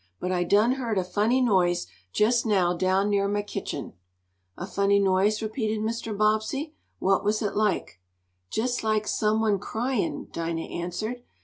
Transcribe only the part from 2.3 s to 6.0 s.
now down near mah kitchen." "A funny noise?" repeated